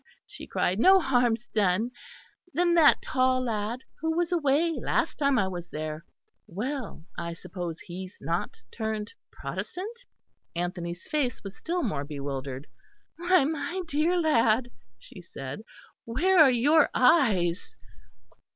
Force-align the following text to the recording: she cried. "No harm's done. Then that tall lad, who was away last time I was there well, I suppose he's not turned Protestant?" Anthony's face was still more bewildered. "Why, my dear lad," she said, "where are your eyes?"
she 0.25 0.47
cried. 0.47 0.79
"No 0.79 0.99
harm's 0.99 1.45
done. 1.53 1.91
Then 2.55 2.73
that 2.73 3.03
tall 3.03 3.43
lad, 3.43 3.81
who 3.99 4.17
was 4.17 4.31
away 4.31 4.71
last 4.81 5.19
time 5.19 5.37
I 5.37 5.47
was 5.47 5.67
there 5.69 6.03
well, 6.47 7.05
I 7.19 7.35
suppose 7.35 7.81
he's 7.81 8.17
not 8.19 8.63
turned 8.71 9.13
Protestant?" 9.31 10.05
Anthony's 10.55 11.07
face 11.07 11.43
was 11.43 11.55
still 11.55 11.83
more 11.83 12.03
bewildered. 12.03 12.65
"Why, 13.17 13.45
my 13.45 13.83
dear 13.85 14.19
lad," 14.19 14.71
she 14.97 15.21
said, 15.21 15.61
"where 16.05 16.39
are 16.39 16.49
your 16.49 16.89
eyes?" 16.95 17.69